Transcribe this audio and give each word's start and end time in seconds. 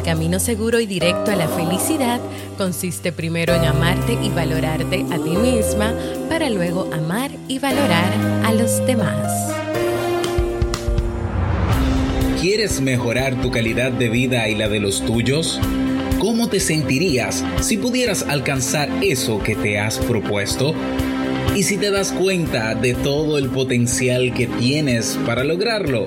El 0.00 0.06
camino 0.06 0.40
seguro 0.40 0.80
y 0.80 0.86
directo 0.86 1.30
a 1.30 1.36
la 1.36 1.46
felicidad 1.46 2.22
consiste 2.56 3.12
primero 3.12 3.54
en 3.54 3.66
amarte 3.66 4.14
y 4.14 4.30
valorarte 4.30 5.04
a 5.10 5.18
ti 5.22 5.36
misma 5.36 5.92
para 6.30 6.48
luego 6.48 6.88
amar 6.90 7.30
y 7.48 7.58
valorar 7.58 8.10
a 8.46 8.54
los 8.54 8.78
demás. 8.86 9.52
¿Quieres 12.40 12.80
mejorar 12.80 13.42
tu 13.42 13.50
calidad 13.50 13.92
de 13.92 14.08
vida 14.08 14.48
y 14.48 14.54
la 14.54 14.70
de 14.70 14.80
los 14.80 15.04
tuyos? 15.04 15.60
¿Cómo 16.18 16.48
te 16.48 16.60
sentirías 16.60 17.44
si 17.60 17.76
pudieras 17.76 18.22
alcanzar 18.22 18.88
eso 19.02 19.42
que 19.42 19.54
te 19.54 19.78
has 19.78 19.98
propuesto? 19.98 20.74
¿Y 21.54 21.64
si 21.64 21.76
te 21.76 21.90
das 21.90 22.10
cuenta 22.12 22.74
de 22.74 22.94
todo 22.94 23.36
el 23.36 23.50
potencial 23.50 24.32
que 24.32 24.46
tienes 24.46 25.18
para 25.26 25.44
lograrlo? 25.44 26.06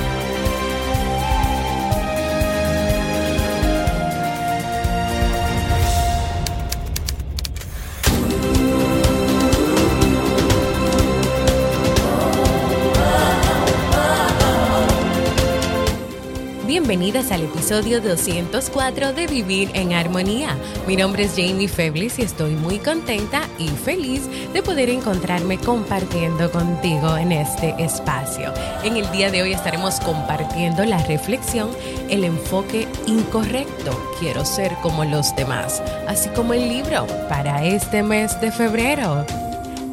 Bienvenidas 16.91 17.31
al 17.31 17.43
episodio 17.43 18.01
204 18.01 19.13
de 19.13 19.25
Vivir 19.25 19.71
en 19.75 19.93
Armonía. 19.93 20.57
Mi 20.85 20.97
nombre 20.97 21.23
es 21.23 21.35
Jamie 21.37 21.69
Feblis 21.69 22.19
y 22.19 22.23
estoy 22.23 22.51
muy 22.51 22.79
contenta 22.79 23.47
y 23.57 23.69
feliz 23.69 24.23
de 24.51 24.61
poder 24.61 24.89
encontrarme 24.89 25.57
compartiendo 25.57 26.51
contigo 26.51 27.15
en 27.15 27.31
este 27.31 27.73
espacio. 27.77 28.53
En 28.83 28.97
el 28.97 29.09
día 29.13 29.31
de 29.31 29.41
hoy 29.41 29.53
estaremos 29.53 30.01
compartiendo 30.01 30.83
la 30.83 30.97
reflexión, 31.05 31.69
el 32.09 32.25
enfoque 32.25 32.85
incorrecto, 33.07 33.97
quiero 34.19 34.43
ser 34.43 34.75
como 34.81 35.05
los 35.05 35.33
demás, 35.37 35.81
así 36.09 36.27
como 36.31 36.53
el 36.53 36.67
libro 36.67 37.07
para 37.29 37.63
este 37.63 38.03
mes 38.03 38.37
de 38.41 38.51
febrero. 38.51 39.25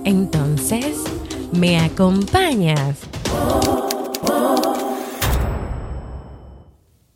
Entonces, 0.04 0.96
¿me 1.52 1.78
acompañas? 1.78 2.96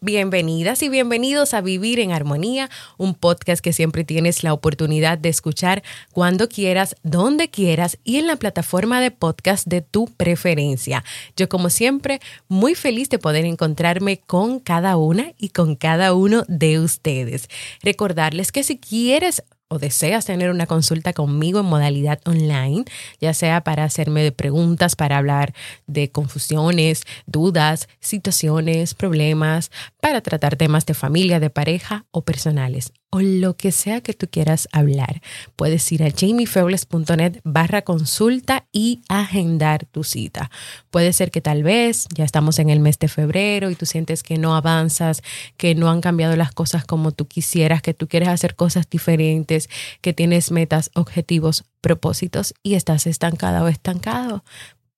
Bienvenidas 0.05 0.83
y 0.83 0.89
bienvenidos 0.89 1.55
a 1.55 1.61
Vivir 1.61 2.01
en 2.01 2.11
Armonía, 2.11 2.69
un 2.97 3.15
podcast 3.15 3.63
que 3.63 3.73
siempre 3.73 4.03
tienes 4.03 4.43
la 4.43 4.53
oportunidad 4.53 5.17
de 5.17 5.29
escuchar 5.29 5.85
cuando 6.11 6.49
quieras, 6.49 6.97
donde 7.05 7.51
quieras 7.51 7.99
y 8.03 8.17
en 8.17 8.27
la 8.27 8.35
plataforma 8.35 9.01
de 9.01 9.13
podcast 9.13 9.65
de 9.69 9.81
tu 9.81 10.07
preferencia. 10.07 11.05
Yo 11.37 11.49
como 11.49 11.71
siempre, 11.71 12.21
muy 12.49 12.75
feliz 12.75 13.11
de 13.11 13.21
poder 13.21 13.45
encontrarme 13.45 14.19
con 14.19 14.59
cada 14.59 14.97
una 14.97 15.35
y 15.39 15.51
con 15.51 15.77
cada 15.77 16.15
uno 16.15 16.43
de 16.49 16.81
ustedes. 16.81 17.49
Recordarles 17.85 18.51
que 18.51 18.65
si 18.65 18.79
quieres 18.79 19.45
o 19.73 19.79
deseas 19.79 20.27
tener 20.27 20.51
una 20.51 20.67
consulta 20.67 21.15
conmigo 21.15 21.61
en 21.61 21.67
modalidad 21.67 22.21
online, 22.27 22.85
ya 23.21 23.33
sea 23.33 23.65
para 23.65 23.85
hacerme 23.85 24.31
preguntas, 24.31 24.97
para 24.97 25.17
hablar 25.17 25.55
de 25.87 26.11
confusiones, 26.11 27.05
dudas, 27.27 27.89
situaciones, 27.99 28.93
problemas, 28.93 29.71
para 30.01 30.21
tratar 30.21 30.57
temas 30.57 30.85
de 30.85 30.93
familia, 30.93 31.41
de 31.41 31.49
pareja 31.49 32.05
o 32.11 32.23
personales 32.23 32.93
o 33.15 33.21
lo 33.21 33.57
que 33.59 33.73
sea 33.73 34.01
que 34.01 34.15
tú 34.15 34.27
quieras 34.29 34.69
hablar. 34.73 35.21
Puedes 35.55 35.93
ir 35.93 36.03
a 36.03 36.11
jamiefebles.net 36.11 37.41
barra 37.45 37.83
consulta 37.83 38.67
y 38.73 39.03
agendar 39.09 39.85
tu 39.85 40.03
cita. 40.03 40.51
Puede 40.91 41.13
ser 41.13 41.31
que 41.31 41.43
tal 41.43 41.63
vez 41.63 42.07
ya 42.15 42.25
estamos 42.25 42.59
en 42.59 42.71
el 42.71 42.81
mes 42.81 42.99
de 42.99 43.09
febrero 43.09 43.71
y 43.71 43.75
tú 43.75 43.85
sientes 43.85 44.23
que 44.23 44.39
no 44.39 44.57
avanzas, 44.57 45.23
que 45.59 45.75
no 45.75 45.91
han 45.91 46.01
cambiado 46.01 46.37
las 46.37 46.53
cosas 46.53 46.87
como 46.87 47.13
tú 47.13 47.29
quisieras, 47.29 47.83
que 47.83 47.93
tú 47.93 48.09
quieres 48.09 48.31
hacer 48.31 48.57
cosas 48.57 48.89
diferentes, 48.89 49.69
que 50.01 50.15
tienes 50.15 50.51
metas, 50.51 50.91
objetivos, 50.95 51.65
propósitos 51.83 52.55
y 52.63 52.75
estás 52.75 53.07
estancada 53.07 53.63
o 53.63 53.69
estancado. 53.69 54.43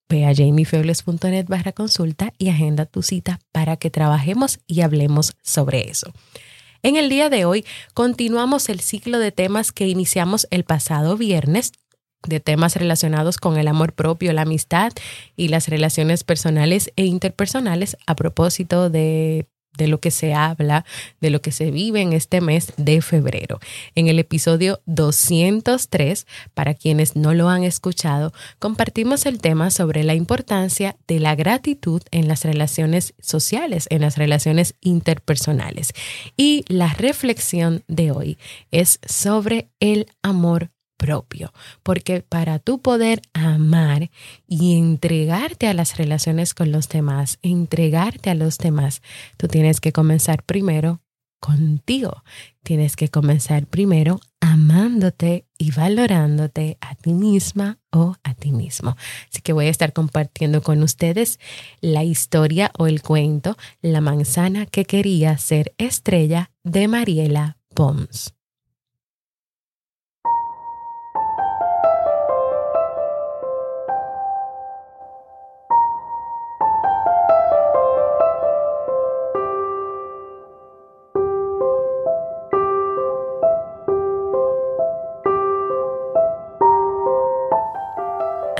Ve 0.08 0.24
a 0.24 0.32
jamiefebles.net 0.32 1.46
barra 1.48 1.72
consulta 1.72 2.32
y 2.38 2.50
agenda 2.50 2.86
tu 2.86 3.02
cita 3.02 3.40
para 3.50 3.76
que 3.76 3.90
trabajemos 3.90 4.60
y 4.68 4.82
hablemos 4.82 5.34
sobre 5.42 5.90
eso. 5.90 6.12
En 6.84 6.96
el 6.96 7.08
día 7.08 7.30
de 7.30 7.46
hoy 7.46 7.64
continuamos 7.94 8.68
el 8.68 8.78
ciclo 8.80 9.18
de 9.18 9.32
temas 9.32 9.72
que 9.72 9.88
iniciamos 9.88 10.46
el 10.50 10.64
pasado 10.64 11.16
viernes 11.16 11.72
de 12.28 12.40
temas 12.40 12.76
relacionados 12.76 13.38
con 13.38 13.56
el 13.56 13.68
amor 13.68 13.94
propio, 13.94 14.34
la 14.34 14.42
amistad 14.42 14.92
y 15.34 15.48
las 15.48 15.68
relaciones 15.68 16.24
personales 16.24 16.92
e 16.96 17.06
interpersonales 17.06 17.96
a 18.06 18.14
propósito 18.16 18.90
de 18.90 19.46
de 19.76 19.88
lo 19.88 20.00
que 20.00 20.10
se 20.10 20.34
habla, 20.34 20.84
de 21.20 21.30
lo 21.30 21.40
que 21.40 21.52
se 21.52 21.70
vive 21.70 22.00
en 22.00 22.12
este 22.12 22.40
mes 22.40 22.72
de 22.76 23.02
febrero. 23.02 23.60
En 23.94 24.08
el 24.08 24.18
episodio 24.18 24.80
203, 24.86 26.26
para 26.54 26.74
quienes 26.74 27.16
no 27.16 27.34
lo 27.34 27.48
han 27.48 27.64
escuchado, 27.64 28.32
compartimos 28.58 29.26
el 29.26 29.40
tema 29.40 29.70
sobre 29.70 30.04
la 30.04 30.14
importancia 30.14 30.96
de 31.06 31.20
la 31.20 31.34
gratitud 31.34 32.02
en 32.10 32.28
las 32.28 32.44
relaciones 32.44 33.14
sociales, 33.20 33.86
en 33.90 34.00
las 34.00 34.16
relaciones 34.16 34.74
interpersonales. 34.80 35.92
Y 36.36 36.64
la 36.68 36.92
reflexión 36.94 37.82
de 37.88 38.10
hoy 38.10 38.38
es 38.70 39.00
sobre 39.06 39.68
el 39.80 40.06
amor 40.22 40.70
propio, 40.96 41.52
porque 41.82 42.22
para 42.22 42.58
tú 42.58 42.80
poder 42.80 43.22
amar 43.32 44.10
y 44.46 44.78
entregarte 44.78 45.66
a 45.66 45.74
las 45.74 45.96
relaciones 45.96 46.54
con 46.54 46.72
los 46.72 46.88
demás, 46.88 47.38
entregarte 47.42 48.30
a 48.30 48.34
los 48.34 48.58
demás, 48.58 49.02
tú 49.36 49.48
tienes 49.48 49.80
que 49.80 49.92
comenzar 49.92 50.42
primero 50.42 51.00
contigo. 51.44 52.22
Tienes 52.62 52.96
que 52.96 53.10
comenzar 53.10 53.66
primero 53.66 54.18
amándote 54.40 55.46
y 55.58 55.72
valorándote 55.72 56.78
a 56.80 56.94
ti 56.94 57.12
misma 57.12 57.78
o 57.92 58.16
a 58.24 58.32
ti 58.32 58.50
mismo. 58.50 58.96
Así 59.30 59.42
que 59.42 59.52
voy 59.52 59.66
a 59.66 59.70
estar 59.70 59.92
compartiendo 59.92 60.62
con 60.62 60.82
ustedes 60.82 61.38
la 61.82 62.02
historia 62.02 62.72
o 62.78 62.86
el 62.86 63.02
cuento 63.02 63.58
La 63.82 64.00
manzana 64.00 64.64
que 64.64 64.86
quería 64.86 65.36
ser 65.36 65.74
estrella 65.76 66.50
de 66.62 66.88
Mariela 66.88 67.58
Pons. 67.74 68.34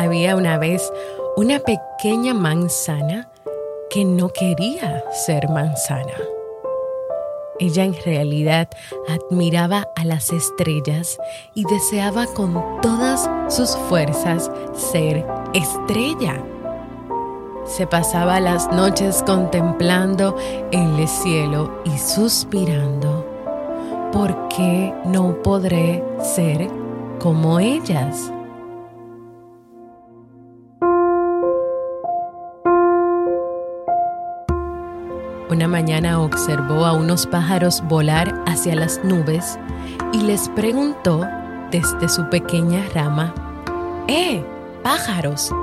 Había 0.04 0.36
una 0.36 0.58
vez 0.58 0.92
una 1.34 1.60
pequeña 1.60 2.34
manzana 2.34 3.30
que 3.88 4.04
no 4.04 4.28
quería 4.28 5.02
ser 5.10 5.48
manzana. 5.48 6.12
Ella 7.58 7.84
en 7.84 7.94
realidad 8.04 8.68
admiraba 9.08 9.88
a 9.96 10.04
las 10.04 10.30
estrellas 10.30 11.16
y 11.54 11.64
deseaba 11.64 12.26
con 12.26 12.82
todas 12.82 13.30
sus 13.48 13.78
fuerzas 13.88 14.50
ser 14.76 15.24
estrella. 15.54 16.44
Se 17.64 17.86
pasaba 17.86 18.40
las 18.40 18.70
noches 18.72 19.22
contemplando 19.24 20.36
el 20.70 21.08
cielo 21.08 21.80
y 21.86 21.96
suspirando. 21.96 23.24
¿Por 24.12 24.48
qué 24.48 24.92
no 25.06 25.42
podré 25.42 26.04
ser 26.20 26.68
como 27.20 27.58
ellas? 27.58 28.33
Una 35.54 35.68
mañana 35.68 36.20
observó 36.20 36.84
a 36.84 36.94
unos 36.94 37.28
pájaros 37.28 37.80
volar 37.86 38.42
hacia 38.44 38.74
las 38.74 39.02
nubes 39.04 39.56
y 40.12 40.18
les 40.22 40.48
preguntó 40.48 41.24
desde 41.70 42.08
su 42.08 42.28
pequeña 42.28 42.84
rama, 42.92 43.32
¡Eh, 44.08 44.44
pájaros! 44.82 45.54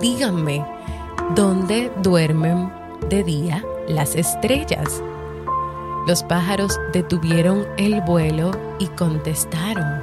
Díganme, 0.00 0.66
¿dónde 1.36 1.92
duermen 2.02 2.72
de 3.08 3.22
día 3.22 3.64
las 3.86 4.16
estrellas? 4.16 5.00
Los 6.08 6.24
pájaros 6.24 6.76
detuvieron 6.92 7.64
el 7.76 8.00
vuelo 8.00 8.50
y 8.80 8.88
contestaron, 8.88 10.02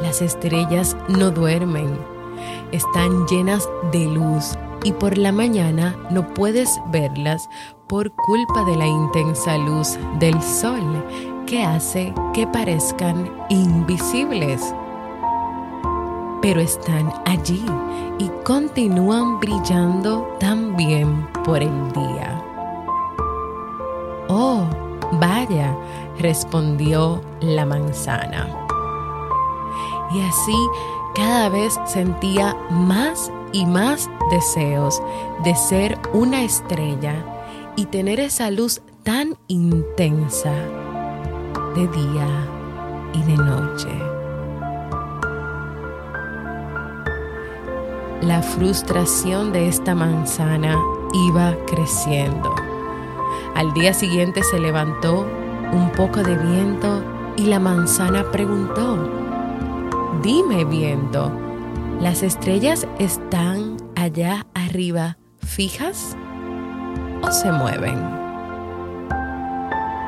las 0.00 0.22
estrellas 0.22 0.96
no 1.06 1.30
duermen, 1.30 1.98
están 2.72 3.26
llenas 3.26 3.68
de 3.92 4.06
luz 4.06 4.56
y 4.84 4.92
por 4.92 5.18
la 5.18 5.32
mañana 5.32 5.94
no 6.10 6.32
puedes 6.34 6.80
verlas 6.90 7.48
por 7.92 8.10
culpa 8.10 8.64
de 8.64 8.74
la 8.74 8.86
intensa 8.86 9.58
luz 9.58 9.98
del 10.18 10.40
sol 10.40 11.04
que 11.46 11.62
hace 11.62 12.14
que 12.32 12.46
parezcan 12.46 13.30
invisibles. 13.50 14.74
Pero 16.40 16.62
están 16.62 17.12
allí 17.26 17.62
y 18.18 18.30
continúan 18.46 19.38
brillando 19.40 20.26
también 20.40 21.28
por 21.44 21.62
el 21.62 21.92
día. 21.92 22.42
Oh, 24.30 24.64
vaya, 25.20 25.76
respondió 26.18 27.20
la 27.42 27.66
manzana. 27.66 28.48
Y 30.14 30.22
así 30.22 30.56
cada 31.14 31.50
vez 31.50 31.78
sentía 31.84 32.56
más 32.70 33.30
y 33.52 33.66
más 33.66 34.08
deseos 34.30 35.02
de 35.44 35.54
ser 35.54 35.98
una 36.14 36.42
estrella 36.42 37.31
y 37.76 37.86
tener 37.86 38.20
esa 38.20 38.50
luz 38.50 38.82
tan 39.02 39.36
intensa 39.48 40.52
de 41.74 41.88
día 41.88 42.48
y 43.14 43.22
de 43.22 43.36
noche. 43.36 43.88
La 48.20 48.42
frustración 48.42 49.52
de 49.52 49.68
esta 49.68 49.94
manzana 49.94 50.78
iba 51.12 51.56
creciendo. 51.66 52.54
Al 53.54 53.72
día 53.74 53.92
siguiente 53.94 54.42
se 54.44 54.60
levantó 54.60 55.26
un 55.72 55.90
poco 55.96 56.22
de 56.22 56.36
viento 56.36 57.02
y 57.36 57.46
la 57.46 57.58
manzana 57.58 58.30
preguntó, 58.30 58.96
Dime 60.22 60.64
viento, 60.64 61.32
¿las 62.00 62.22
estrellas 62.22 62.86
están 62.98 63.76
allá 63.96 64.46
arriba 64.54 65.18
fijas 65.38 66.16
se 67.32 67.50
mueven? 67.50 67.98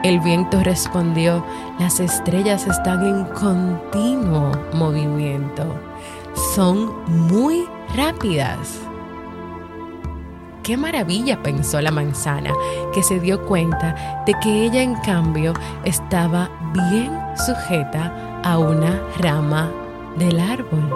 El 0.05 0.21
viento 0.21 0.63
respondió, 0.63 1.43
las 1.79 1.99
estrellas 1.99 2.67
están 2.67 3.07
en 3.07 3.25
continuo 3.25 4.53
movimiento, 4.75 5.65
son 6.55 6.93
muy 7.07 7.67
rápidas. 7.97 8.79
Qué 10.63 10.77
maravilla, 10.77 11.43
pensó 11.43 11.81
la 11.81 11.91
manzana, 11.91 12.51
que 12.93 13.03
se 13.03 13.19
dio 13.19 13.47
cuenta 13.47 14.23
de 14.27 14.35
que 14.43 14.65
ella 14.65 14.83
en 14.83 14.95
cambio 14.97 15.55
estaba 15.85 16.51
bien 16.73 17.19
sujeta 17.47 18.41
a 18.43 18.59
una 18.59 19.01
rama 19.19 19.71
del 20.17 20.39
árbol. 20.39 20.91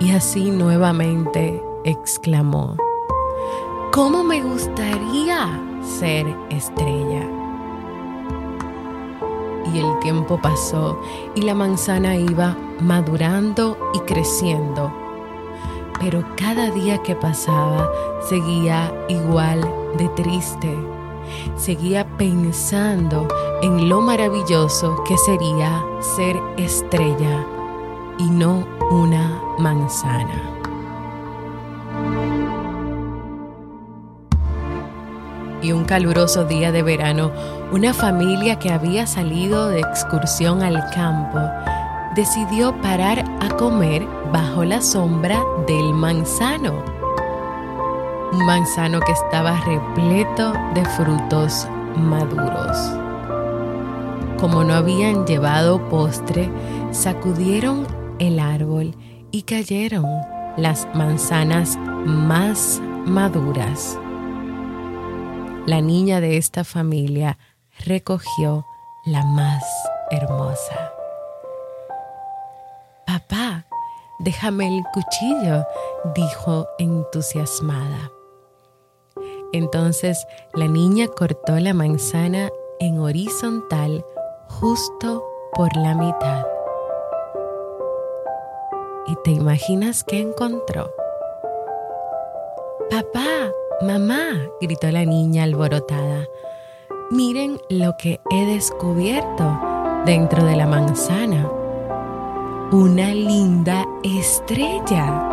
Y 0.00 0.12
así 0.12 0.50
nuevamente 0.50 1.62
exclamó, 1.84 2.76
¿cómo 3.96 4.22
me 4.22 4.42
gustaría 4.42 5.58
ser 5.80 6.26
estrella? 6.50 7.26
Y 9.72 9.78
el 9.78 9.98
tiempo 10.00 10.38
pasó 10.38 11.00
y 11.34 11.40
la 11.40 11.54
manzana 11.54 12.14
iba 12.14 12.54
madurando 12.78 13.78
y 13.94 14.00
creciendo. 14.00 14.92
Pero 15.98 16.22
cada 16.36 16.70
día 16.72 16.98
que 16.98 17.16
pasaba 17.16 17.90
seguía 18.28 18.92
igual 19.08 19.62
de 19.96 20.08
triste. 20.10 20.76
Seguía 21.56 22.06
pensando 22.18 23.26
en 23.62 23.88
lo 23.88 24.02
maravilloso 24.02 25.02
que 25.04 25.16
sería 25.16 25.82
ser 26.00 26.38
estrella 26.58 27.46
y 28.18 28.24
no 28.24 28.62
una 28.90 29.40
manzana. 29.58 30.55
Y 35.66 35.72
un 35.72 35.84
caluroso 35.84 36.44
día 36.44 36.70
de 36.70 36.84
verano, 36.84 37.32
una 37.72 37.92
familia 37.92 38.56
que 38.56 38.70
había 38.70 39.04
salido 39.04 39.66
de 39.66 39.80
excursión 39.80 40.62
al 40.62 40.88
campo 40.90 41.40
decidió 42.14 42.80
parar 42.82 43.24
a 43.40 43.48
comer 43.56 44.06
bajo 44.32 44.64
la 44.64 44.80
sombra 44.80 45.42
del 45.66 45.92
manzano. 45.92 46.84
Un 48.32 48.46
manzano 48.46 49.00
que 49.00 49.10
estaba 49.10 49.60
repleto 49.62 50.52
de 50.72 50.84
frutos 50.84 51.66
maduros. 51.96 52.78
Como 54.38 54.62
no 54.62 54.72
habían 54.72 55.26
llevado 55.26 55.88
postre, 55.88 56.48
sacudieron 56.92 57.88
el 58.20 58.38
árbol 58.38 58.94
y 59.32 59.42
cayeron 59.42 60.06
las 60.56 60.86
manzanas 60.94 61.76
más 62.04 62.80
maduras. 63.04 63.98
La 65.66 65.80
niña 65.80 66.20
de 66.20 66.36
esta 66.36 66.62
familia 66.62 67.38
recogió 67.84 68.64
la 69.04 69.24
más 69.24 69.64
hermosa. 70.12 70.92
Papá, 73.04 73.66
déjame 74.20 74.68
el 74.68 74.84
cuchillo, 74.94 75.66
dijo 76.14 76.68
entusiasmada. 76.78 78.12
Entonces 79.52 80.24
la 80.54 80.68
niña 80.68 81.08
cortó 81.08 81.58
la 81.58 81.74
manzana 81.74 82.48
en 82.78 83.00
horizontal 83.00 84.04
justo 84.48 85.24
por 85.52 85.76
la 85.76 85.96
mitad. 85.96 86.46
¿Y 89.08 89.16
te 89.24 89.32
imaginas 89.32 90.04
qué 90.04 90.20
encontró? 90.20 90.92
Papá, 92.88 93.50
mamá, 93.82 94.48
gritó 94.60 94.90
la 94.90 95.04
niña 95.04 95.44
alborotada. 95.44 96.26
Miren 97.10 97.58
lo 97.68 97.96
que 97.98 98.20
he 98.30 98.46
descubierto 98.46 99.60
dentro 100.04 100.44
de 100.44 100.56
la 100.56 100.66
manzana. 100.66 101.50
Una 102.72 103.14
linda 103.14 103.84
estrella. 104.02 105.32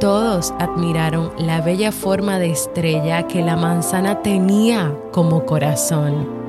Todos 0.00 0.52
admiraron 0.58 1.32
la 1.38 1.60
bella 1.60 1.92
forma 1.92 2.38
de 2.38 2.50
estrella 2.50 3.26
que 3.28 3.42
la 3.42 3.56
manzana 3.56 4.22
tenía 4.22 4.96
como 5.12 5.44
corazón 5.46 6.42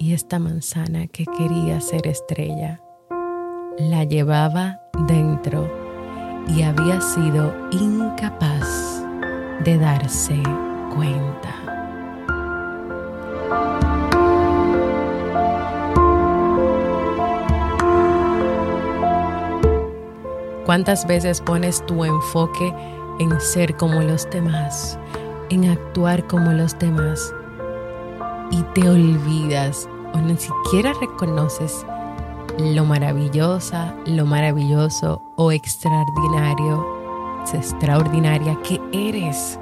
y 0.00 0.14
esta 0.14 0.38
manzana 0.38 1.06
que 1.08 1.26
quería 1.26 1.78
ser 1.82 2.06
estrella 2.06 2.80
la 3.78 4.04
llevaba 4.04 4.80
dentro 5.06 5.79
y 6.48 6.62
había 6.62 7.00
sido 7.00 7.54
incapaz 7.70 9.02
de 9.64 9.78
darse 9.78 10.42
cuenta. 10.94 11.54
¿Cuántas 20.64 21.06
veces 21.06 21.40
pones 21.40 21.84
tu 21.86 22.04
enfoque 22.04 22.74
en 23.18 23.40
ser 23.40 23.76
como 23.76 24.00
los 24.02 24.28
demás, 24.30 24.98
en 25.50 25.68
actuar 25.68 26.26
como 26.26 26.52
los 26.52 26.78
demás? 26.78 27.32
y 28.50 28.62
te 28.74 28.88
olvidas 28.88 29.88
o 30.12 30.18
ni 30.18 30.36
siquiera 30.36 30.92
reconoces 31.00 31.86
lo 32.58 32.84
maravillosa, 32.84 33.94
lo 34.06 34.26
maravilloso 34.26 35.22
o 35.40 35.52
extraordinario, 35.52 36.86
extraordinaria 37.54 38.58
que 38.62 38.78
eres. 38.92 39.58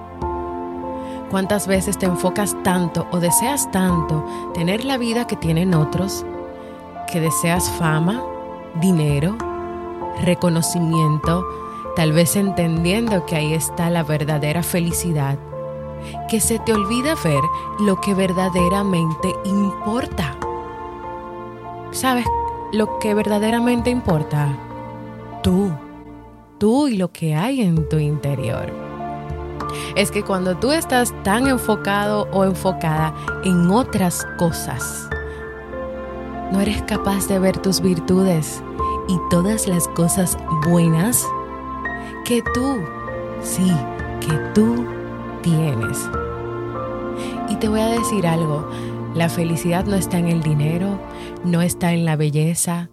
¿Cuántas 1.31 1.69
veces 1.69 1.97
te 1.97 2.07
enfocas 2.07 2.57
tanto 2.65 3.07
o 3.13 3.21
deseas 3.21 3.71
tanto 3.71 4.27
tener 4.55 4.85
la 4.85 4.99
vida 4.99 5.29
que 5.29 5.37
tienen 5.37 5.75
otros, 5.75 6.27
que 7.13 7.21
deseas 7.21 7.71
fama, 7.71 8.21
dinero, 8.81 9.39
reconocimiento, 10.25 11.47
tal 11.95 12.11
vez 12.11 12.35
entendiendo 12.35 13.25
que 13.25 13.37
ahí 13.37 13.55
está 13.55 13.89
la 13.89 14.03
verdadera 14.03 14.65
felicidad? 14.65 15.39
que 16.29 16.41
se 16.41 16.61
te 16.61 16.73
olvida 16.73 17.17
ver 17.25 17.43
lo 17.81 18.01
que 18.01 18.15
verdaderamente 18.15 19.35
importa. 19.45 20.37
¿Sabes 21.91 22.25
lo 22.73 23.01
que 23.01 23.15
verdaderamente 23.15 23.91
importa? 23.91 24.68
Tú, 25.49 25.73
tú 26.59 26.89
y 26.89 26.99
lo 26.99 27.11
que 27.11 27.35
hay 27.35 27.63
en 27.63 27.89
tu 27.89 27.97
interior. 27.97 28.71
es 29.97 30.11
que 30.11 30.23
cuando 30.23 30.59
tú 30.59 30.73
estás 30.73 31.15
tan 31.23 31.47
enfocado 31.47 32.29
o 32.33 32.45
enfocada 32.45 33.15
en 33.45 33.71
otras 33.71 34.27
cosas, 34.37 35.09
no 36.53 36.61
eres 36.61 36.83
capaz 36.83 37.29
de 37.29 37.39
ver 37.39 37.57
tus 37.57 37.81
virtudes 37.81 38.63
y 39.09 39.17
todas 39.31 39.67
las 39.67 39.89
cosas 39.89 40.37
buenas 40.69 41.27
que 42.27 42.43
tú, 42.53 42.77
sí, 43.41 43.73
que 44.21 44.35
tú 44.55 44.85
tienes. 45.41 46.11
Y 47.49 47.57
te 47.57 47.71
voy 47.71 47.81
a 47.81 47.89
decir 47.89 48.27
algo, 48.27 48.69
la 49.15 49.31
felicidad 49.31 49.87
no 49.87 49.97
está 49.97 50.19
en 50.19 50.29
el 50.29 50.43
dinero, 50.43 51.01
no 51.43 51.63
está 51.63 51.95
en 51.95 52.05
la 52.05 52.17
belleza, 52.17 52.91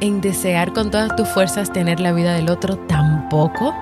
en 0.00 0.20
desear 0.20 0.72
con 0.72 0.90
todas 0.90 1.14
tus 1.16 1.28
fuerzas 1.28 1.72
tener 1.72 2.00
la 2.00 2.12
vida 2.12 2.34
del 2.34 2.50
otro 2.50 2.76
tampoco. 2.76 3.74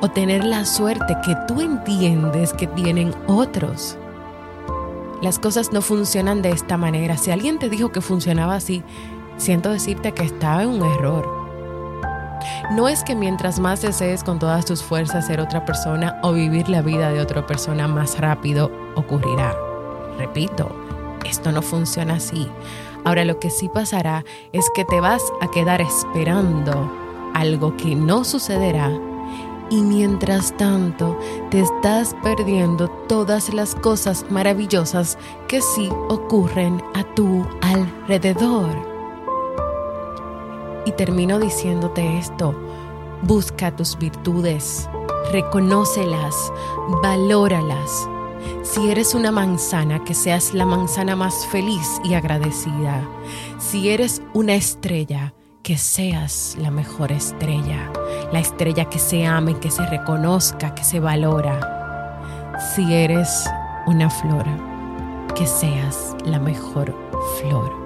O 0.00 0.08
tener 0.08 0.44
la 0.44 0.64
suerte 0.64 1.16
que 1.24 1.34
tú 1.48 1.60
entiendes 1.60 2.52
que 2.52 2.66
tienen 2.66 3.14
otros. 3.26 3.96
Las 5.22 5.38
cosas 5.38 5.72
no 5.72 5.80
funcionan 5.80 6.42
de 6.42 6.50
esta 6.50 6.76
manera. 6.76 7.16
Si 7.16 7.30
alguien 7.30 7.58
te 7.58 7.70
dijo 7.70 7.90
que 7.90 8.02
funcionaba 8.02 8.54
así, 8.54 8.82
siento 9.38 9.70
decirte 9.70 10.12
que 10.12 10.24
estaba 10.24 10.62
en 10.62 10.68
un 10.68 10.82
error. 10.84 11.26
No 12.72 12.88
es 12.88 13.02
que 13.04 13.14
mientras 13.14 13.58
más 13.58 13.80
desees 13.80 14.22
con 14.22 14.38
todas 14.38 14.66
tus 14.66 14.82
fuerzas 14.82 15.26
ser 15.26 15.40
otra 15.40 15.64
persona 15.64 16.18
o 16.22 16.32
vivir 16.32 16.68
la 16.68 16.82
vida 16.82 17.10
de 17.10 17.20
otra 17.20 17.46
persona 17.46 17.88
más 17.88 18.18
rápido 18.18 18.70
ocurrirá. 18.94 19.54
Repito, 20.18 20.74
esto 21.24 21.52
no 21.52 21.62
funciona 21.62 22.14
así. 22.14 22.48
Ahora 23.06 23.24
lo 23.24 23.38
que 23.38 23.50
sí 23.50 23.68
pasará 23.68 24.24
es 24.52 24.68
que 24.74 24.84
te 24.84 25.00
vas 25.00 25.22
a 25.40 25.48
quedar 25.48 25.80
esperando 25.80 26.92
algo 27.34 27.76
que 27.76 27.94
no 27.94 28.24
sucederá 28.24 28.90
y 29.70 29.82
mientras 29.82 30.56
tanto 30.56 31.16
te 31.50 31.60
estás 31.60 32.16
perdiendo 32.24 32.88
todas 33.06 33.54
las 33.54 33.76
cosas 33.76 34.26
maravillosas 34.28 35.18
que 35.46 35.60
sí 35.60 35.88
ocurren 36.08 36.82
a 36.94 37.04
tu 37.14 37.46
alrededor. 37.60 38.74
Y 40.84 40.90
termino 40.90 41.38
diciéndote 41.38 42.18
esto, 42.18 42.56
busca 43.22 43.70
tus 43.76 43.96
virtudes, 43.96 44.90
reconócelas, 45.30 46.52
valóralas. 47.04 48.08
Si 48.62 48.90
eres 48.90 49.14
una 49.14 49.30
manzana, 49.30 50.04
que 50.04 50.14
seas 50.14 50.52
la 50.54 50.66
manzana 50.66 51.16
más 51.16 51.46
feliz 51.46 52.00
y 52.04 52.14
agradecida. 52.14 53.08
Si 53.58 53.88
eres 53.88 54.22
una 54.34 54.54
estrella, 54.54 55.32
que 55.62 55.78
seas 55.78 56.56
la 56.60 56.70
mejor 56.70 57.10
estrella, 57.10 57.92
la 58.32 58.38
estrella 58.38 58.84
que 58.84 58.98
se 58.98 59.26
ame, 59.26 59.58
que 59.58 59.70
se 59.70 59.84
reconozca, 59.86 60.74
que 60.74 60.84
se 60.84 61.00
valora. 61.00 62.54
Si 62.74 62.94
eres 62.94 63.50
una 63.86 64.10
flor, 64.10 64.44
que 65.34 65.46
seas 65.46 66.16
la 66.24 66.38
mejor 66.38 66.94
flor. 67.40 67.85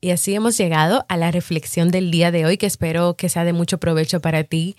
Y 0.00 0.10
así 0.10 0.34
hemos 0.34 0.56
llegado 0.56 1.04
a 1.08 1.16
la 1.16 1.30
reflexión 1.30 1.90
del 1.90 2.10
día 2.10 2.30
de 2.30 2.46
hoy, 2.46 2.56
que 2.56 2.66
espero 2.66 3.16
que 3.16 3.28
sea 3.28 3.44
de 3.44 3.52
mucho 3.52 3.78
provecho 3.78 4.20
para 4.20 4.44
ti, 4.44 4.76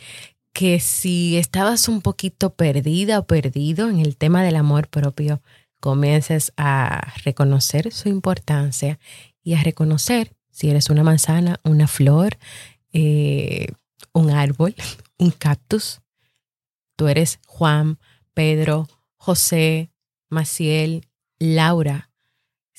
que 0.53 0.79
si 0.79 1.37
estabas 1.37 1.87
un 1.87 2.01
poquito 2.01 2.53
perdida 2.53 3.19
o 3.19 3.27
perdido 3.27 3.89
en 3.89 3.99
el 3.99 4.17
tema 4.17 4.43
del 4.43 4.55
amor 4.55 4.87
propio, 4.87 5.41
comiences 5.79 6.53
a 6.57 7.13
reconocer 7.23 7.91
su 7.91 8.09
importancia 8.09 8.99
y 9.43 9.53
a 9.53 9.63
reconocer 9.63 10.35
si 10.51 10.69
eres 10.69 10.89
una 10.89 11.03
manzana, 11.03 11.59
una 11.63 11.87
flor, 11.87 12.37
eh, 12.91 13.67
un 14.13 14.29
árbol, 14.29 14.75
un 15.17 15.31
cactus. 15.31 16.01
Tú 16.95 17.07
eres 17.07 17.39
Juan, 17.45 17.97
Pedro, 18.33 18.87
José, 19.15 19.91
Maciel, 20.29 21.07
Laura, 21.39 22.08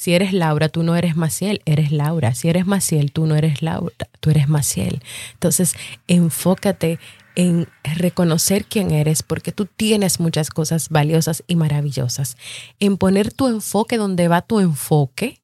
si 0.00 0.14
eres 0.14 0.32
Laura, 0.32 0.70
tú 0.70 0.82
no 0.82 0.96
eres 0.96 1.14
Maciel, 1.14 1.60
eres 1.66 1.92
Laura. 1.92 2.34
Si 2.34 2.48
eres 2.48 2.66
Maciel, 2.66 3.12
tú 3.12 3.26
no 3.26 3.36
eres 3.36 3.60
Laura, 3.60 3.92
tú 4.20 4.30
eres 4.30 4.48
Maciel. 4.48 5.02
Entonces, 5.34 5.74
enfócate 6.08 6.98
en 7.34 7.68
reconocer 7.82 8.64
quién 8.64 8.92
eres 8.92 9.22
porque 9.22 9.52
tú 9.52 9.66
tienes 9.66 10.18
muchas 10.18 10.48
cosas 10.48 10.88
valiosas 10.88 11.44
y 11.46 11.56
maravillosas. 11.56 12.38
En 12.78 12.96
poner 12.96 13.30
tu 13.30 13.46
enfoque 13.46 13.98
donde 13.98 14.28
va 14.28 14.40
tu 14.40 14.60
enfoque. 14.60 15.42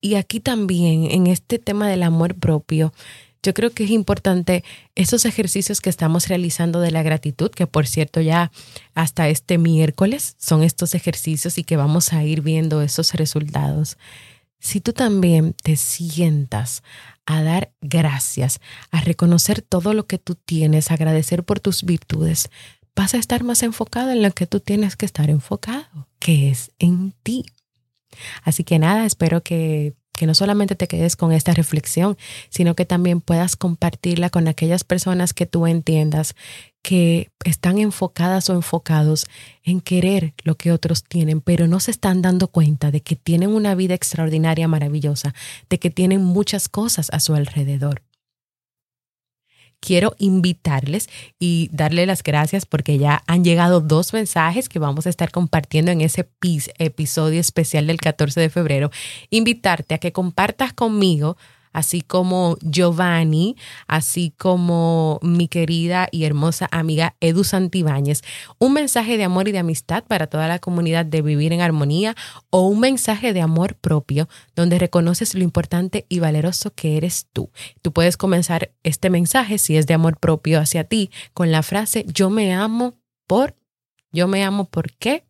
Y 0.00 0.14
aquí 0.14 0.40
también, 0.40 1.10
en 1.10 1.26
este 1.26 1.58
tema 1.58 1.88
del 1.88 2.04
amor 2.04 2.34
propio, 2.36 2.94
yo 3.42 3.54
creo 3.54 3.70
que 3.70 3.84
es 3.84 3.90
importante 3.90 4.62
esos 4.94 5.24
ejercicios 5.24 5.80
que 5.80 5.90
estamos 5.90 6.28
realizando 6.28 6.80
de 6.80 6.90
la 6.90 7.02
gratitud, 7.02 7.50
que 7.50 7.66
por 7.66 7.86
cierto 7.86 8.20
ya 8.20 8.52
hasta 8.94 9.28
este 9.28 9.58
miércoles 9.58 10.36
son 10.38 10.62
estos 10.62 10.94
ejercicios 10.94 11.58
y 11.58 11.64
que 11.64 11.76
vamos 11.76 12.12
a 12.12 12.22
ir 12.22 12.40
viendo 12.40 12.82
esos 12.82 13.14
resultados. 13.14 13.98
Si 14.60 14.80
tú 14.80 14.92
también 14.92 15.56
te 15.62 15.76
sientas 15.76 16.84
a 17.26 17.42
dar 17.42 17.72
gracias, 17.80 18.60
a 18.92 19.00
reconocer 19.00 19.60
todo 19.60 19.92
lo 19.92 20.06
que 20.06 20.18
tú 20.18 20.36
tienes, 20.36 20.90
a 20.90 20.94
agradecer 20.94 21.42
por 21.42 21.58
tus 21.58 21.82
virtudes, 21.82 22.48
vas 22.94 23.14
a 23.14 23.18
estar 23.18 23.42
más 23.42 23.62
enfocado 23.64 24.10
en 24.10 24.22
lo 24.22 24.30
que 24.30 24.46
tú 24.46 24.60
tienes 24.60 24.96
que 24.96 25.06
estar 25.06 25.30
enfocado, 25.30 26.08
que 26.20 26.50
es 26.50 26.70
en 26.78 27.12
ti. 27.24 27.44
Así 28.44 28.62
que 28.62 28.78
nada, 28.78 29.04
espero 29.04 29.42
que 29.42 29.94
que 30.22 30.26
no 30.28 30.34
solamente 30.34 30.76
te 30.76 30.86
quedes 30.86 31.16
con 31.16 31.32
esta 31.32 31.52
reflexión, 31.52 32.16
sino 32.48 32.76
que 32.76 32.84
también 32.84 33.20
puedas 33.20 33.56
compartirla 33.56 34.30
con 34.30 34.46
aquellas 34.46 34.84
personas 34.84 35.34
que 35.34 35.46
tú 35.46 35.66
entiendas 35.66 36.36
que 36.80 37.32
están 37.44 37.78
enfocadas 37.78 38.48
o 38.48 38.54
enfocados 38.54 39.26
en 39.64 39.80
querer 39.80 40.32
lo 40.44 40.54
que 40.54 40.70
otros 40.70 41.02
tienen, 41.02 41.40
pero 41.40 41.66
no 41.66 41.80
se 41.80 41.90
están 41.90 42.22
dando 42.22 42.46
cuenta 42.46 42.92
de 42.92 43.00
que 43.00 43.16
tienen 43.16 43.50
una 43.50 43.74
vida 43.74 43.94
extraordinaria, 43.94 44.68
maravillosa, 44.68 45.34
de 45.68 45.80
que 45.80 45.90
tienen 45.90 46.22
muchas 46.22 46.68
cosas 46.68 47.08
a 47.10 47.18
su 47.18 47.34
alrededor 47.34 48.02
quiero 49.82 50.14
invitarles 50.18 51.10
y 51.40 51.68
darle 51.72 52.06
las 52.06 52.22
gracias 52.22 52.64
porque 52.64 52.98
ya 52.98 53.22
han 53.26 53.42
llegado 53.44 53.80
dos 53.80 54.12
mensajes 54.12 54.68
que 54.68 54.78
vamos 54.78 55.06
a 55.06 55.10
estar 55.10 55.32
compartiendo 55.32 55.90
en 55.90 56.00
ese 56.00 56.28
episodio 56.78 57.40
especial 57.40 57.88
del 57.88 58.00
14 58.00 58.40
de 58.40 58.48
febrero. 58.48 58.90
Invitarte 59.28 59.94
a 59.94 59.98
que 59.98 60.12
compartas 60.12 60.72
conmigo 60.72 61.36
así 61.72 62.02
como 62.02 62.56
Giovanni, 62.60 63.56
así 63.86 64.32
como 64.36 65.18
mi 65.22 65.48
querida 65.48 66.08
y 66.10 66.24
hermosa 66.24 66.68
amiga 66.70 67.16
Edu 67.20 67.44
Santibáñez, 67.44 68.22
un 68.58 68.72
mensaje 68.72 69.16
de 69.16 69.24
amor 69.24 69.48
y 69.48 69.52
de 69.52 69.58
amistad 69.58 70.04
para 70.04 70.26
toda 70.26 70.48
la 70.48 70.58
comunidad 70.58 71.06
de 71.06 71.22
vivir 71.22 71.52
en 71.52 71.60
armonía 71.60 72.14
o 72.50 72.66
un 72.66 72.80
mensaje 72.80 73.32
de 73.32 73.40
amor 73.40 73.74
propio 73.76 74.28
donde 74.54 74.78
reconoces 74.78 75.34
lo 75.34 75.42
importante 75.42 76.06
y 76.08 76.18
valeroso 76.18 76.74
que 76.74 76.96
eres 76.96 77.26
tú. 77.32 77.50
Tú 77.82 77.92
puedes 77.92 78.16
comenzar 78.16 78.72
este 78.82 79.10
mensaje, 79.10 79.58
si 79.58 79.76
es 79.76 79.86
de 79.86 79.94
amor 79.94 80.18
propio 80.18 80.60
hacia 80.60 80.84
ti, 80.84 81.10
con 81.34 81.50
la 81.50 81.62
frase 81.62 82.04
yo 82.08 82.30
me 82.30 82.54
amo 82.54 82.94
por, 83.26 83.56
yo 84.12 84.28
me 84.28 84.44
amo 84.44 84.66
por 84.66 84.92
qué 84.92 85.24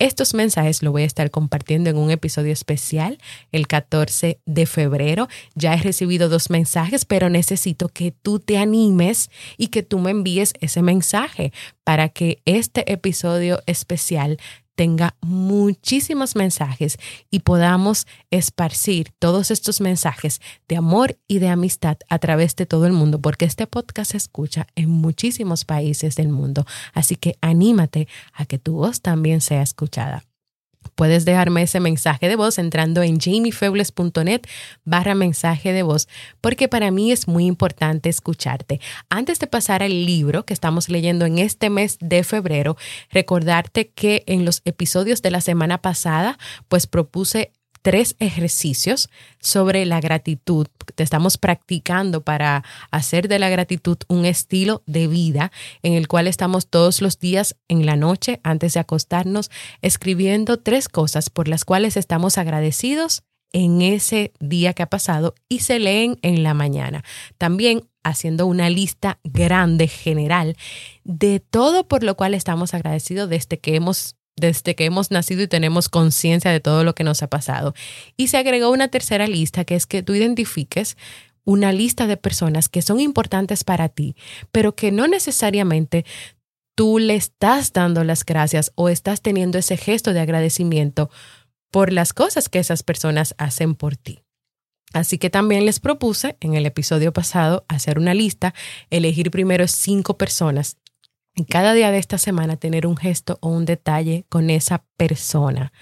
Estos 0.00 0.34
mensajes 0.34 0.82
lo 0.82 0.90
voy 0.90 1.02
a 1.02 1.06
estar 1.06 1.30
compartiendo 1.30 1.88
en 1.88 1.96
un 1.96 2.10
episodio 2.10 2.52
especial 2.52 3.18
el 3.52 3.68
14 3.68 4.40
de 4.44 4.66
febrero. 4.66 5.28
Ya 5.54 5.74
he 5.74 5.76
recibido 5.76 6.28
dos 6.28 6.50
mensajes, 6.50 7.04
pero 7.04 7.30
necesito 7.30 7.88
que 7.88 8.10
tú 8.10 8.40
te 8.40 8.58
animes 8.58 9.30
y 9.56 9.68
que 9.68 9.84
tú 9.84 10.00
me 10.00 10.10
envíes 10.10 10.52
ese 10.60 10.82
mensaje 10.82 11.52
para 11.84 12.08
que 12.08 12.42
este 12.44 12.92
episodio 12.92 13.62
especial 13.66 14.38
tenga 14.74 15.16
muchísimos 15.20 16.36
mensajes 16.36 16.98
y 17.30 17.40
podamos 17.40 18.06
esparcir 18.30 19.12
todos 19.18 19.50
estos 19.50 19.80
mensajes 19.80 20.40
de 20.68 20.76
amor 20.76 21.18
y 21.28 21.38
de 21.38 21.48
amistad 21.48 21.96
a 22.08 22.18
través 22.18 22.56
de 22.56 22.66
todo 22.66 22.86
el 22.86 22.92
mundo, 22.92 23.20
porque 23.20 23.44
este 23.44 23.66
podcast 23.66 24.12
se 24.12 24.16
escucha 24.16 24.66
en 24.74 24.90
muchísimos 24.90 25.64
países 25.64 26.16
del 26.16 26.28
mundo. 26.28 26.66
Así 26.92 27.16
que 27.16 27.36
anímate 27.40 28.08
a 28.32 28.46
que 28.46 28.58
tu 28.58 28.74
voz 28.74 29.00
también 29.00 29.40
sea 29.40 29.62
escuchada. 29.62 30.24
Puedes 30.94 31.24
dejarme 31.24 31.62
ese 31.62 31.80
mensaje 31.80 32.28
de 32.28 32.36
voz 32.36 32.58
entrando 32.58 33.02
en 33.02 33.18
jamiefebles.net 33.18 34.42
barra 34.84 35.14
mensaje 35.14 35.72
de 35.72 35.82
voz, 35.82 36.08
porque 36.40 36.68
para 36.68 36.90
mí 36.90 37.12
es 37.12 37.26
muy 37.28 37.46
importante 37.46 38.08
escucharte. 38.08 38.80
Antes 39.08 39.38
de 39.38 39.46
pasar 39.46 39.82
al 39.82 40.06
libro 40.06 40.44
que 40.44 40.54
estamos 40.54 40.88
leyendo 40.88 41.24
en 41.26 41.38
este 41.38 41.70
mes 41.70 41.96
de 42.00 42.24
febrero, 42.24 42.76
recordarte 43.10 43.88
que 43.88 44.22
en 44.26 44.44
los 44.44 44.62
episodios 44.64 45.22
de 45.22 45.30
la 45.30 45.40
semana 45.40 45.78
pasada, 45.78 46.38
pues 46.68 46.86
propuse 46.86 47.52
tres 47.84 48.16
ejercicios 48.18 49.10
sobre 49.40 49.84
la 49.84 50.00
gratitud. 50.00 50.66
Te 50.94 51.02
estamos 51.02 51.36
practicando 51.36 52.22
para 52.22 52.64
hacer 52.90 53.28
de 53.28 53.38
la 53.38 53.50
gratitud 53.50 53.98
un 54.08 54.24
estilo 54.24 54.82
de 54.86 55.06
vida 55.06 55.52
en 55.82 55.92
el 55.92 56.08
cual 56.08 56.26
estamos 56.26 56.66
todos 56.66 57.02
los 57.02 57.18
días 57.18 57.56
en 57.68 57.84
la 57.84 57.96
noche 57.96 58.40
antes 58.42 58.72
de 58.72 58.80
acostarnos 58.80 59.50
escribiendo 59.82 60.58
tres 60.58 60.88
cosas 60.88 61.28
por 61.28 61.46
las 61.46 61.66
cuales 61.66 61.98
estamos 61.98 62.38
agradecidos 62.38 63.22
en 63.52 63.82
ese 63.82 64.32
día 64.40 64.72
que 64.72 64.82
ha 64.82 64.88
pasado 64.88 65.34
y 65.50 65.58
se 65.58 65.78
leen 65.78 66.18
en 66.22 66.42
la 66.42 66.54
mañana. 66.54 67.04
También 67.36 67.86
haciendo 68.02 68.46
una 68.46 68.70
lista 68.70 69.20
grande, 69.24 69.88
general, 69.88 70.56
de 71.04 71.38
todo 71.38 71.86
por 71.86 72.02
lo 72.02 72.16
cual 72.16 72.32
estamos 72.32 72.72
agradecidos 72.72 73.28
desde 73.28 73.58
que 73.58 73.76
hemos 73.76 74.16
desde 74.36 74.74
que 74.74 74.84
hemos 74.84 75.10
nacido 75.10 75.42
y 75.42 75.48
tenemos 75.48 75.88
conciencia 75.88 76.50
de 76.50 76.60
todo 76.60 76.84
lo 76.84 76.94
que 76.94 77.04
nos 77.04 77.22
ha 77.22 77.28
pasado. 77.28 77.74
Y 78.16 78.28
se 78.28 78.36
agregó 78.36 78.70
una 78.70 78.88
tercera 78.88 79.26
lista, 79.26 79.64
que 79.64 79.74
es 79.74 79.86
que 79.86 80.02
tú 80.02 80.14
identifiques 80.14 80.96
una 81.44 81.72
lista 81.72 82.06
de 82.06 82.16
personas 82.16 82.68
que 82.68 82.82
son 82.82 83.00
importantes 83.00 83.64
para 83.64 83.88
ti, 83.88 84.16
pero 84.50 84.74
que 84.74 84.90
no 84.92 85.06
necesariamente 85.06 86.04
tú 86.74 86.98
le 86.98 87.14
estás 87.14 87.72
dando 87.72 88.02
las 88.02 88.24
gracias 88.24 88.72
o 88.74 88.88
estás 88.88 89.20
teniendo 89.20 89.58
ese 89.58 89.76
gesto 89.76 90.12
de 90.12 90.20
agradecimiento 90.20 91.10
por 91.70 91.92
las 91.92 92.12
cosas 92.12 92.48
que 92.48 92.58
esas 92.58 92.82
personas 92.82 93.34
hacen 93.38 93.74
por 93.74 93.96
ti. 93.96 94.22
Así 94.92 95.18
que 95.18 95.28
también 95.28 95.66
les 95.66 95.80
propuse 95.80 96.36
en 96.40 96.54
el 96.54 96.66
episodio 96.66 97.12
pasado 97.12 97.64
hacer 97.68 97.98
una 97.98 98.14
lista, 98.14 98.54
elegir 98.90 99.30
primero 99.30 99.66
cinco 99.66 100.16
personas 100.16 100.76
en 101.36 101.44
cada 101.44 101.74
día 101.74 101.90
de 101.90 101.98
esta 101.98 102.18
semana 102.18 102.56
tener 102.56 102.86
un 102.86 102.96
gesto 102.96 103.38
o 103.40 103.48
un 103.48 103.64
detalle 103.64 104.24
con 104.28 104.50
esa 104.50 104.84
persona. 104.96 105.72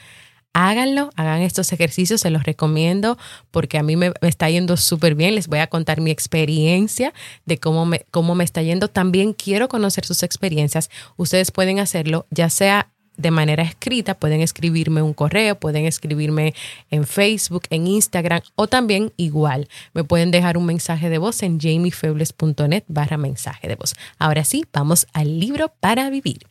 Háganlo, 0.55 1.11
hagan 1.17 1.41
estos 1.41 1.73
ejercicios, 1.73 2.21
se 2.21 2.31
los 2.31 2.43
recomiendo 2.43 3.17
porque 3.51 3.79
a 3.79 3.83
mí 3.83 3.97
me, 3.97 4.13
está 4.21 4.51
yendo 4.51 4.77
súper 4.77 5.15
bien. 5.15 5.35
Les 5.35 5.49
voy 5.49 5.61
a 5.61 5.67
contar 5.69 6.03
mi 6.03 6.11
experiencia 6.11 7.15
de 7.47 7.57
cómo 7.57 7.87
me, 7.87 8.05
cómo 8.11 8.35
me 8.35 8.45
está 8.45 8.61
yendo. 8.61 8.89
También 8.89 9.33
quiero 9.33 9.69
conocer 9.69 10.05
sus 10.05 10.23
experiencias. 10.23 10.91
Ustedes 11.17 11.53
pueden 11.53 11.79
hacerlo 11.79 12.27
ya 12.31 12.51
sea 12.51 12.92
de 13.17 13.31
manera 13.31 13.63
escrita, 13.63 14.15
pueden 14.15 14.41
escribirme 14.41 15.03
un 15.03 15.15
correo, 15.15 15.59
pueden 15.59 15.87
escribirme 15.87 16.55
en 16.91 17.07
Facebook, 17.07 17.63
en 17.71 17.87
Instagram 17.87 18.41
o 18.55 18.67
también 18.67 19.13
igual. 19.17 19.69
Me 19.93 20.05
pueden 20.05 20.31
dejar 20.31 20.57
un 20.57 20.67
mensaje 20.67 21.11
de 21.11 21.19
voz 21.19 21.43
en 21.43 21.61
jamiefebles.net 21.61 22.85
barra 22.89 23.17
mensaje 23.17 23.69
de 23.69 23.77
voz. 23.77 23.95
Ahora 24.19 24.45
sí, 24.45 24.65
vamos 24.73 25.07
al 25.13 25.39
libro 25.39 25.73
para 25.81 26.11
vivir. 26.11 26.47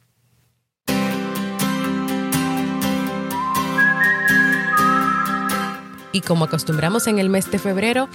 Y 6.14 6.22
como 6.22 6.46
acostumbramos 6.46 7.08
en 7.08 7.20
el 7.20 7.30
mes 7.30 7.50
de 7.52 7.58
febrero, 7.58 8.10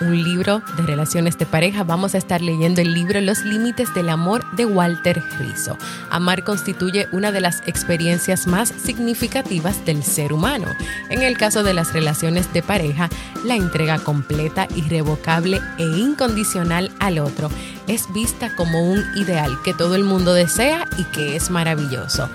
un 0.00 0.22
libro 0.22 0.62
de 0.76 0.82
relaciones 0.84 1.38
de 1.38 1.46
pareja, 1.46 1.84
vamos 1.84 2.14
a 2.14 2.18
estar 2.18 2.40
leyendo 2.40 2.80
el 2.80 2.92
libro 2.92 3.20
Los 3.20 3.44
Límites 3.44 3.92
del 3.94 4.08
Amor 4.08 4.44
de 4.52 4.64
Walter 4.64 5.22
Rizzo. 5.38 5.76
Amar 6.10 6.44
constituye 6.44 7.08
una 7.12 7.32
de 7.32 7.40
las 7.40 7.62
experiencias 7.66 8.46
más 8.46 8.68
significativas 8.68 9.84
del 9.84 10.02
ser 10.02 10.32
humano. 10.32 10.66
En 11.10 11.22
el 11.22 11.36
caso 11.36 11.62
de 11.62 11.74
las 11.74 11.92
relaciones 11.92 12.52
de 12.52 12.62
pareja, 12.62 13.08
la 13.44 13.56
entrega 13.56 13.98
completa, 13.98 14.68
irrevocable 14.74 15.60
e 15.78 15.84
incondicional 15.84 16.90
al 17.00 17.18
otro 17.18 17.50
es 17.86 18.12
vista 18.12 18.54
como 18.54 18.90
un 18.90 19.02
ideal 19.16 19.58
que 19.64 19.74
todo 19.74 19.94
el 19.94 20.04
mundo 20.04 20.34
desea 20.34 20.86
y 20.96 21.04
que 21.04 21.36
es 21.36 21.50
maravilloso. 21.50 22.28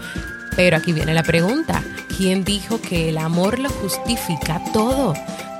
Pero 0.55 0.77
aquí 0.77 0.93
viene 0.93 1.13
la 1.13 1.23
pregunta, 1.23 1.83
¿quién 2.15 2.43
dijo 2.43 2.79
que 2.79 3.09
el 3.09 3.17
amor 3.17 3.59
lo 3.59 3.69
justifica 3.69 4.61
todo? 4.71 5.13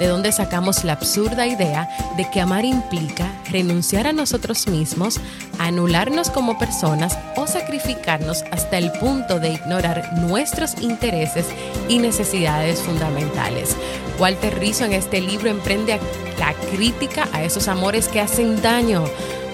¿De 0.04 0.10
dónde 0.10 0.34
sacamos 0.34 0.84
la 0.84 0.92
absurda 0.92 1.48
idea 1.48 1.88
de 2.18 2.30
que 2.30 2.42
amar 2.42 2.66
implica 2.66 3.32
renunciar 3.50 4.06
a 4.06 4.12
nosotros 4.12 4.68
mismos, 4.68 5.22
anularnos 5.60 6.30
como 6.30 6.60
personas 6.60 7.18
o 7.38 7.48
sacrificarnos 7.48 8.44
hasta 8.52 8.78
el 8.80 8.92
punto 8.92 9.40
de 9.40 9.54
ignorar 9.54 10.12
nuestros 10.18 10.76
intereses 10.82 11.46
y 11.88 12.00
necesidades 12.00 12.82
fundamentales? 12.82 13.78
Walter 14.20 14.60
Rizzo 14.60 14.84
en 14.84 14.92
este 14.92 15.22
libro 15.22 15.50
emprende 15.50 15.98
la 16.38 16.54
crítica 16.74 17.30
a 17.32 17.46
esos 17.46 17.70
amores 17.70 18.10
que 18.10 18.20
hacen 18.20 18.62
daño, 18.62 19.06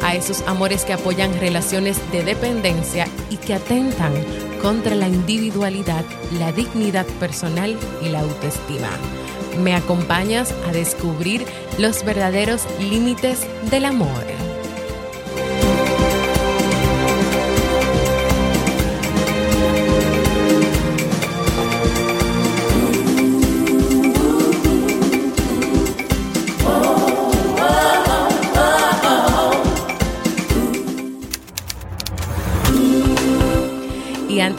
a 0.02 0.16
esos 0.16 0.42
amores 0.48 0.84
que 0.84 0.94
apoyan 0.94 1.40
relaciones 1.40 2.00
de 2.12 2.24
dependencia 2.24 3.08
y 3.30 3.38
que 3.38 3.54
atentan 3.54 4.14
contra 4.64 4.96
la 4.96 5.10
individualidad, 5.10 6.06
la 6.40 6.52
dignidad 6.52 7.06
personal 7.20 7.78
y 8.04 8.10
la 8.10 8.22
autoestima. 8.22 8.90
¿Me 9.58 9.76
acompañas 9.76 10.54
a 10.68 10.72
descubrir 10.72 11.46
los 11.78 12.04
verdaderos 12.04 12.66
límites 12.80 13.48
del 13.70 13.86
amor? 13.86 14.49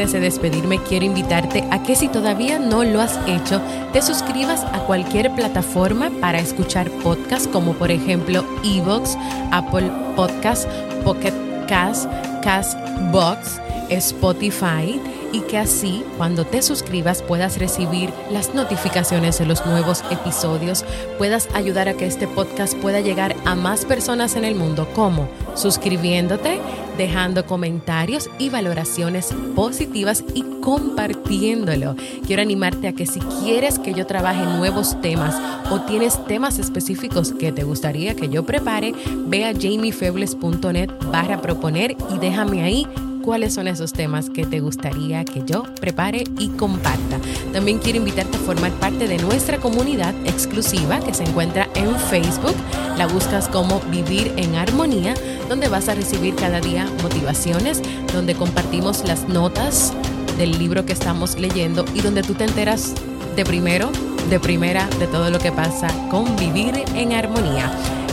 Antes 0.01 0.13
de 0.15 0.21
despedirme 0.21 0.83
quiero 0.83 1.05
invitarte 1.05 1.63
a 1.71 1.83
que 1.83 1.95
si 1.95 2.09
todavía 2.09 2.59
no 2.59 2.85
lo 2.85 3.03
has 3.03 3.19
hecho, 3.27 3.61
te 3.93 4.01
suscribas 4.01 4.65
a 4.73 4.79
cualquier 4.87 5.31
plataforma 5.35 6.11
para 6.23 6.39
escuchar 6.39 6.91
podcasts 7.03 7.47
como 7.47 7.75
por 7.75 7.91
ejemplo 7.91 8.43
Evox, 8.65 9.19
Apple 9.51 9.91
Podcasts, 10.17 10.67
Pocket 11.05 11.35
Cast, 11.69 12.11
Castbox, 12.43 13.61
Spotify 13.91 14.99
y 15.33 15.41
que 15.43 15.59
así 15.59 16.03
cuando 16.17 16.47
te 16.47 16.63
suscribas 16.63 17.23
puedas 17.23 17.59
recibir 17.59 18.11
las 18.31 18.55
notificaciones 18.55 19.39
de 19.39 19.45
los 19.45 19.67
nuevos 19.67 20.03
episodios, 20.11 20.85
puedas 21.19 21.49
ayudar 21.53 21.89
a 21.89 21.95
que 21.95 22.07
este 22.07 22.27
podcast 22.27 22.75
pueda 22.79 23.01
llegar 23.01 23.37
a 23.45 23.55
más 23.55 23.85
personas 23.85 24.35
en 24.37 24.45
el 24.45 24.55
mundo. 24.55 24.89
Como 24.95 25.29
suscribiéndote, 25.55 26.59
dejando 26.97 27.47
comentarios 27.47 28.31
y 28.39 28.51
valoraciones 28.51 29.35
positivas 29.55 30.25
y 30.35 30.43
compartiéndolo. 30.61 31.97
Quiero 32.27 32.43
animarte 32.43 32.89
a 32.89 32.93
que 32.93 33.07
si 33.07 33.21
quieres 33.21 33.79
que 33.79 33.95
yo 33.95 34.07
trabaje 34.07 34.45
nuevos 34.45 35.01
temas 35.01 35.37
o 35.71 35.81
tienes 35.81 36.25
temas 36.27 36.59
específicos 36.59 37.33
que 37.33 37.53
te 37.53 37.65
gustaría 37.65 38.15
que 38.15 38.29
yo 38.29 38.45
prepare, 38.45 38.95
ve 39.27 39.45
a 39.45 39.53
jamiefebles.net 39.53 40.91
barra 41.11 41.41
proponer 41.41 41.97
y 42.15 42.19
déjame 42.19 42.63
ahí 42.63 42.87
cuáles 43.21 43.55
son 43.55 43.69
esos 43.69 43.93
temas 43.93 44.31
que 44.31 44.45
te 44.45 44.61
gustaría 44.61 45.25
que 45.25 45.43
yo 45.45 45.65
prepare 45.81 46.25
y 46.39 46.49
comparta. 46.49 47.19
También 47.53 47.79
quiero 47.79 47.99
invitarte 47.99 48.37
a 48.37 48.41
formar 48.41 48.73
parte 48.73 49.07
de 49.09 49.19
nuestra 49.19 49.59
comunidad 49.59 50.15
exclusiva 50.25 51.01
que 51.01 51.15
se 51.15 51.25
encuentra 51.25 51.69
en 51.75 51.95
Facebook. 51.97 52.55
La 52.97 53.07
buscas 53.07 53.49
como 53.49 53.81
Vivir 53.91 54.33
en 54.37 54.55
Armonía, 54.55 55.15
donde 55.49 55.69
vas 55.69 55.89
a 55.89 55.95
recibir 55.95 56.35
cada 56.35 56.61
día 56.61 56.89
motivaciones, 57.03 57.83
donde 58.13 58.35
compartimos 58.35 59.05
las 59.07 59.29
notas 59.29 59.93
del 60.39 60.59
libro 60.59 60.87
que 60.87 60.93
estamos 60.93 61.39
leyendo 61.39 61.85
y 61.95 62.01
donde 62.01 62.23
tú 62.23 62.35
te 62.35 62.45
enteras 62.45 62.95
de 63.37 63.45
primero, 63.45 63.91
de 64.29 64.41
primera, 64.41 64.87
de 64.99 65.07
todo 65.07 65.31
lo 65.31 65.39
que 65.39 65.53
pasa 65.53 65.89
con 66.11 66.37
Vivir 66.37 66.83
en 66.95 67.13
Armonía. 67.13 67.71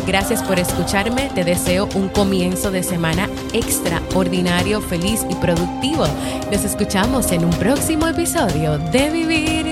Gracias 0.07 0.41
por 0.41 0.57
escucharme. 0.57 1.29
Te 1.35 1.43
deseo 1.43 1.89
un 1.93 2.07
comienzo 2.07 2.71
de 2.71 2.81
semana 2.81 3.29
extraordinario, 3.51 4.79
feliz 4.79 5.25
y 5.29 5.35
productivo. 5.35 6.07
Nos 6.49 6.63
escuchamos 6.63 7.33
en 7.33 7.43
un 7.43 7.51
próximo 7.51 8.07
episodio 8.07 8.77
de 8.77 9.09
Vivir 9.09 9.65